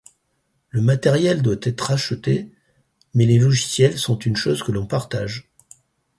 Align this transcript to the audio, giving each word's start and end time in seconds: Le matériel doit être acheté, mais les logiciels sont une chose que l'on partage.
Le 0.71 0.81
matériel 0.81 1.43
doit 1.43 1.57
être 1.61 1.91
acheté, 1.91 2.49
mais 3.13 3.27
les 3.27 3.37
logiciels 3.37 3.99
sont 3.99 4.17
une 4.17 4.35
chose 4.35 4.63
que 4.63 4.71
l'on 4.71 4.87
partage. 4.87 5.47